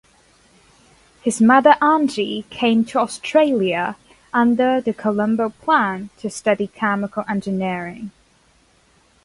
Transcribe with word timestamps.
His 1.21 1.39
mother 1.39 1.75
Angie 1.79 2.47
came 2.49 2.83
to 2.85 2.97
Australia 2.97 3.97
under 4.33 4.81
the 4.81 4.93
Colombo 4.95 5.49
Plan 5.51 6.09
to 6.17 6.27
study 6.31 6.65
chemical 6.65 7.23
engineering. 7.29 8.09